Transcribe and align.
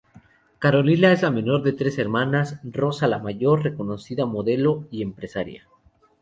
Carolina 0.57 1.11
es 1.11 1.21
la 1.21 1.29
menor 1.29 1.61
de 1.61 1.73
tres 1.73 1.99
hermanas: 1.99 2.59
Rosa, 2.63 3.07
la 3.07 3.19
mayor, 3.19 3.61
reconocida 3.63 4.25
modelo 4.25 4.87
y 4.89 5.03
empresaria. 5.03 5.67